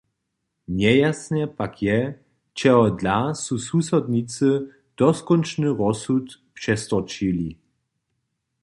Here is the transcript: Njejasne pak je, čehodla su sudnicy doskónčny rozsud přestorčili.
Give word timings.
Njejasne 0.77 1.43
pak 1.59 1.75
je, 1.87 1.97
čehodla 2.61 3.19
su 3.43 3.57
sudnicy 3.67 4.51
doskónčny 5.01 5.69
rozsud 5.83 6.25
přestorčili. 6.57 7.49